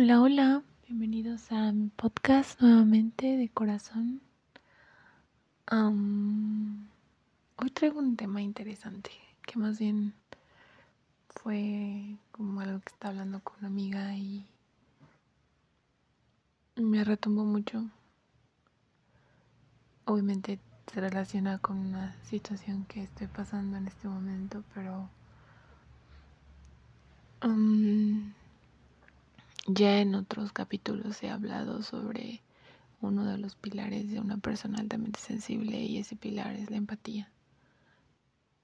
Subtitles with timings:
[0.00, 4.20] Hola, hola, bienvenidos a mi podcast nuevamente de corazón.
[7.56, 9.10] hoy traigo un tema interesante,
[9.44, 10.14] que más bien
[11.30, 14.46] fue como algo que estaba hablando con una amiga y
[16.76, 17.84] me retumbó mucho.
[20.04, 20.60] Obviamente
[20.92, 25.10] se relaciona con una situación que estoy pasando en este momento, pero...
[29.70, 32.40] Ya en otros capítulos he hablado sobre
[33.02, 37.30] uno de los pilares de una persona altamente sensible y ese pilar es la empatía.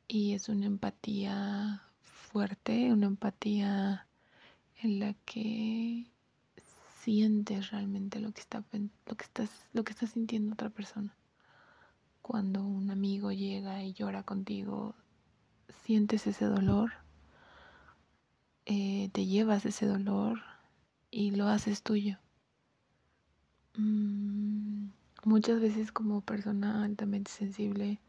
[0.08, 4.06] Y es una empatía fuerte, una empatía
[4.82, 6.06] en la que
[7.02, 8.64] sientes realmente lo que está
[9.04, 11.14] lo que estás lo que está sintiendo otra persona.
[12.22, 14.94] Cuando un amigo llega y llora contigo,
[15.82, 16.92] sientes ese dolor,
[18.64, 20.53] eh, te llevas ese dolor
[21.14, 22.18] y lo haces tuyo.
[23.76, 24.88] Mm,
[25.24, 28.00] muchas veces como persona altamente sensible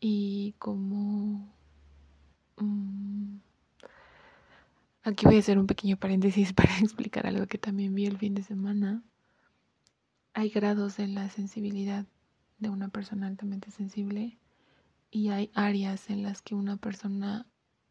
[0.00, 1.50] y como...
[2.58, 3.38] Mm,
[5.02, 8.34] aquí voy a hacer un pequeño paréntesis para explicar algo que también vi el fin
[8.34, 9.02] de semana.
[10.34, 12.04] Hay grados en la sensibilidad
[12.58, 14.38] de una persona altamente sensible
[15.10, 17.46] y hay áreas en las que una persona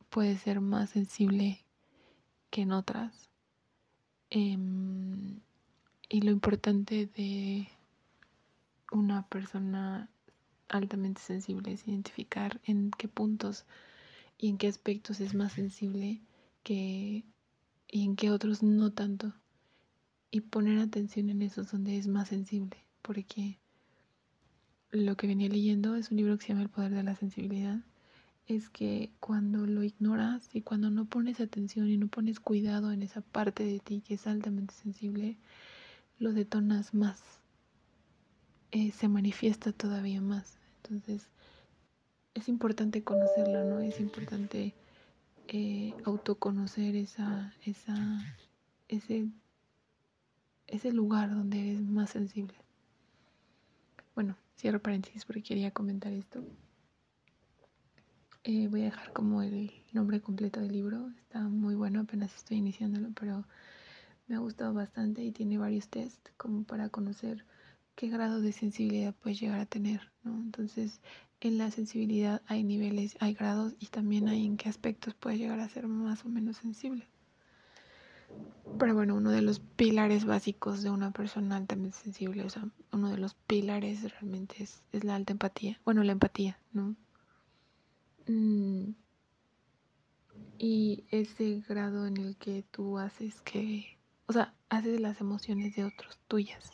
[0.09, 1.65] puede ser más sensible
[2.51, 3.31] que en otras.
[4.37, 5.39] Em,
[6.09, 7.69] y lo importante de
[8.91, 10.09] una persona
[10.67, 13.63] altamente sensible es identificar en qué puntos
[14.37, 16.21] y en qué aspectos es más sensible
[16.63, 17.23] que
[17.87, 19.31] y en qué otros no tanto.
[20.31, 23.57] Y poner atención en esos donde es más sensible porque
[24.91, 27.79] lo que venía leyendo es un libro que se llama El poder de la sensibilidad
[28.47, 33.01] es que cuando lo ignoras y cuando no pones atención y no pones cuidado en
[33.01, 35.37] esa parte de ti que es altamente sensible,
[36.19, 37.21] lo detonas más,
[38.71, 40.57] eh, se manifiesta todavía más.
[40.83, 41.27] Entonces,
[42.33, 43.79] es importante conocerla, ¿no?
[43.79, 44.73] Es importante
[45.47, 47.95] eh, autoconocer esa, esa,
[48.87, 49.27] ese,
[50.67, 52.55] ese lugar donde eres más sensible.
[54.13, 56.43] Bueno, cierro paréntesis porque quería comentar esto.
[58.47, 61.09] Eh, voy a dejar como el nombre completo del libro.
[61.17, 63.43] Está muy bueno, apenas estoy iniciándolo, pero
[64.27, 67.43] me ha gustado bastante y tiene varios tests como para conocer
[67.95, 70.35] qué grado de sensibilidad puedes llegar a tener, ¿no?
[70.35, 71.01] Entonces,
[71.41, 75.59] en la sensibilidad hay niveles, hay grados y también hay en qué aspectos puedes llegar
[75.59, 77.07] a ser más o menos sensible.
[78.77, 83.09] Pero bueno, uno de los pilares básicos de una persona altamente sensible, o sea, uno
[83.09, 85.79] de los pilares realmente es, es la alta empatía.
[85.83, 86.95] Bueno, la empatía, ¿no?
[88.27, 88.95] Mm.
[90.57, 95.83] y ese grado en el que tú haces que, o sea, haces las emociones de
[95.83, 96.71] otros tuyas.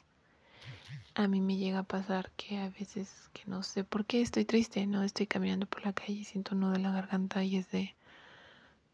[1.14, 4.46] A mí me llega a pasar que a veces que no sé por qué estoy
[4.46, 7.58] triste, no estoy caminando por la calle y siento un nudo en la garganta y
[7.58, 7.96] es de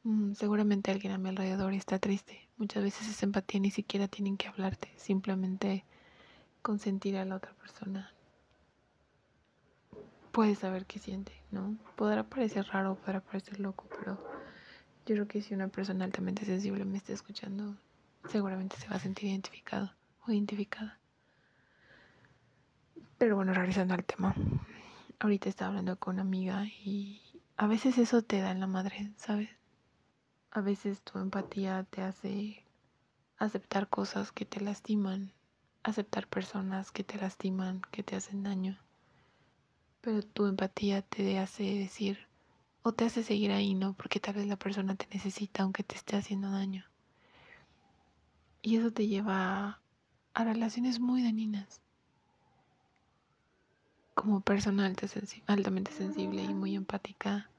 [0.03, 2.50] mm, seguramente alguien a mi alrededor está triste.
[2.57, 5.85] Muchas veces esa empatía ni siquiera tienen que hablarte, simplemente
[6.63, 8.16] consentir a la otra persona
[10.38, 11.75] puede saber qué siente, ¿no?
[11.96, 14.24] Podrá parecer raro, podrá parecer loco, pero
[15.08, 17.75] yo creo que si una persona altamente sensible me está escuchando,
[18.30, 19.92] seguramente se va a sentir identificado
[20.28, 21.00] o identificada.
[23.18, 24.36] Pero bueno, regresando al tema.
[25.18, 27.19] Ahorita estaba hablando con una amiga y
[27.56, 29.50] a veces eso te da en la madre, ¿sabes?
[30.52, 32.64] A veces tu empatía te hace
[33.40, 35.31] aceptar cosas que te lastiman,
[35.81, 38.78] aceptar personas que te lastiman, que te hacen daño
[40.02, 42.28] pero tu empatía te hace decir
[42.84, 43.94] o te hace seguir ahí, ¿no?
[43.94, 46.85] Porque tal vez la persona te necesita aunque te esté haciendo daño.
[48.62, 49.81] Y eso te lleva
[50.34, 51.81] a, relaciones muy dañinas.
[54.13, 54.91] Como persona
[55.47, 57.50] altamente sensible y muy empática,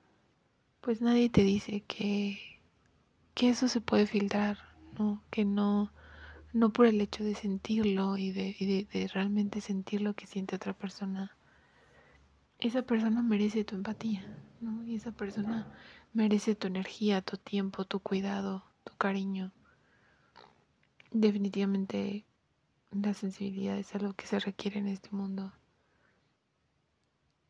[0.81, 2.61] pues nadie te dice que,
[3.35, 4.59] que eso se puede filtrar,
[4.99, 5.23] ¿no?
[5.31, 5.93] Que no,
[6.53, 10.73] no por el hecho de sentirlo y de, de realmente sentir lo que siente otra
[10.73, 11.37] persona,
[12.59, 14.25] esa persona merece tu empatía,
[14.61, 14.85] ¿no?
[14.85, 15.73] Y esa persona
[16.13, 19.53] merece tu energía, tu tiempo, tu cuidado, tu cariño.
[21.11, 22.25] Definitivamente
[22.91, 25.53] la sensibilidad es algo que se requiere en este mundo.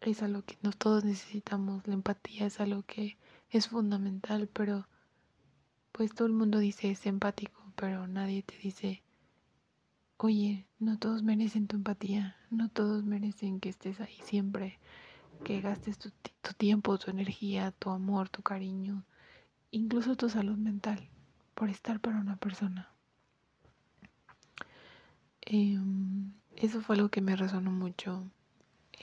[0.01, 1.87] Es algo que nos todos necesitamos.
[1.87, 3.19] La empatía es algo que
[3.51, 4.87] es fundamental, pero
[5.93, 9.03] pues todo el mundo dice es empático, pero nadie te dice,
[10.19, 14.79] oye, no todos merecen tu empatía, no todos merecen que estés ahí siempre
[15.44, 16.11] que gastes tu,
[16.56, 19.05] tiempo, tu energía, tu amor, tu cariño,
[19.70, 21.09] incluso tu salud mental,
[21.55, 22.91] por estar para una persona.
[25.43, 28.29] Em, eso fue algo que me resonó mucho.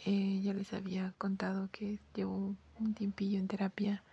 [0.06, 4.04] Eh, ya les había contado que llevo un tiempillo en terapia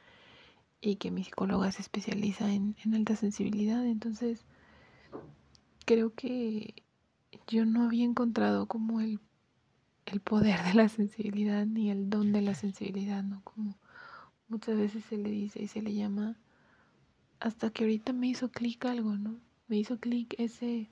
[0.80, 3.84] y que mi psicóloga se especializa en alta sensibilidad.
[3.84, 4.44] Entonces,
[5.84, 6.81] creo que
[7.46, 9.20] yo no había encontrado como el,
[10.06, 13.42] el poder de la sensibilidad ni el don de la sensibilidad, ¿no?
[13.42, 13.78] Como
[14.48, 16.36] muchas veces se le dice y se le llama,
[17.40, 19.40] hasta que ahorita me hizo clic algo, ¿no?
[19.68, 20.88] Me hizo clic ese,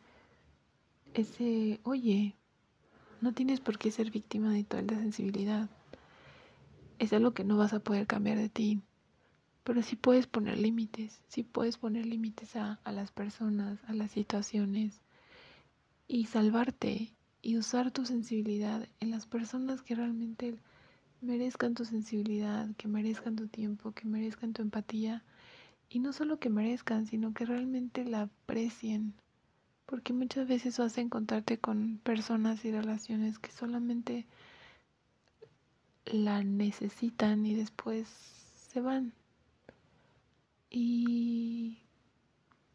[1.15, 2.35] ese, oye,
[3.21, 5.69] no tienes por qué ser víctima de toda la sensibilidad.
[6.99, 8.81] Es algo que no vas a poder cambiar de ti.
[9.63, 14.11] Pero sí puedes poner límites, sí puedes poner límites a, a las personas, a las
[14.11, 15.03] situaciones
[16.11, 20.57] y salvarte y usar tu sensibilidad en las personas que realmente
[21.21, 25.23] merezcan tu sensibilidad, que merezcan tu tiempo, que merezcan tu empatía.
[25.89, 29.15] Y no solo que merezcan, sino que realmente la aprecien.
[29.87, 34.27] Porque muchas veces vas a encontrarte con personas y relaciones que solamente
[36.07, 38.09] la necesitan y después
[38.69, 39.13] se van.
[40.71, 41.30] Y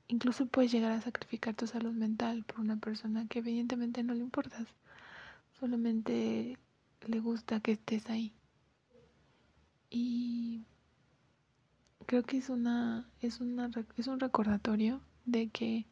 [0.08, 4.22] incluso puedes llegar a sacrificar tu salud mental por una persona que evidentemente no le
[4.22, 4.68] importas.
[5.60, 6.58] Solamente
[7.08, 8.34] le gusta que estés ahí.
[9.90, 10.64] Y
[12.06, 15.86] creo que es una es una es un recordatorio de que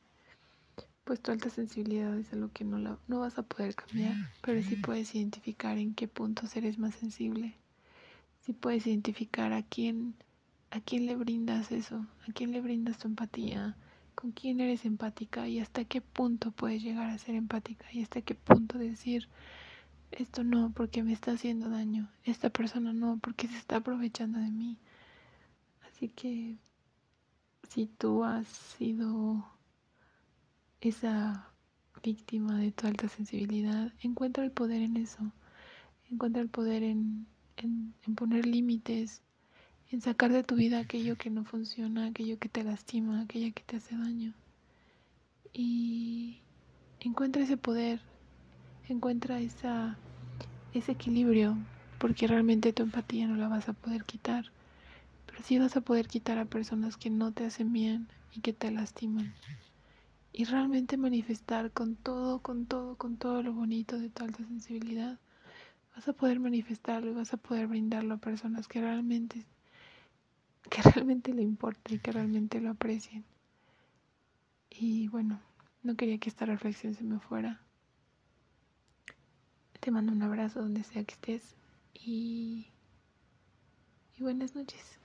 [1.03, 4.61] pues tu alta sensibilidad es algo que no la, no vas a poder cambiar, pero
[4.61, 7.55] sí puedes identificar en qué puntos eres más sensible.
[8.41, 10.15] Sí puedes identificar a quién
[10.71, 13.75] a quién le brindas eso, a quién le brindas tu empatía,
[14.15, 18.21] con quién eres empática y hasta qué punto puedes llegar a ser empática y hasta
[18.21, 19.27] qué punto decir
[20.11, 24.49] esto no porque me está haciendo daño, esta persona no porque se está aprovechando de
[24.49, 24.77] mí.
[25.87, 26.57] Así que
[27.69, 29.45] si tú has sido
[30.81, 31.49] esa
[32.03, 35.31] víctima de tu alta sensibilidad, encuentra el poder en eso,
[36.11, 37.25] encuentra el poder en,
[37.57, 39.21] en, en poner límites,
[39.93, 43.61] en sacar de tu vida aquello que no funciona, aquello que te lastima, aquello que
[43.61, 44.33] te hace daño.
[45.53, 46.39] Y
[46.99, 48.01] encuentra ese poder,
[48.89, 49.99] encuentra esa,
[50.73, 51.55] ese equilibrio,
[51.99, 54.45] porque realmente tu empatía no la vas a poder quitar,
[55.27, 58.51] pero sí vas a poder quitar a personas que no te hacen bien y que
[58.51, 59.31] te lastiman.
[60.31, 65.19] Y realmente manifestar con todo, con todo, con todo lo bonito de tu alta sensibilidad,
[65.95, 69.45] vas a poder manifestarlo y vas a poder brindarlo a personas que realmente
[70.69, 73.23] que realmente le importe y que realmente lo aprecien.
[74.69, 75.39] Y bueno,
[75.83, 77.61] no quería que esta reflexión se me fuera.
[79.79, 81.55] Te mando un abrazo donde sea que estés
[81.93, 82.67] y,
[84.17, 84.97] y buenas noches.